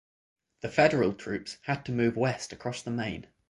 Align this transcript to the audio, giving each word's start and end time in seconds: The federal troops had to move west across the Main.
The 0.61 0.69
federal 0.69 1.13
troops 1.13 1.59
had 1.65 1.85
to 1.85 1.91
move 1.91 2.17
west 2.17 2.51
across 2.51 2.81
the 2.81 2.89
Main. 2.89 3.27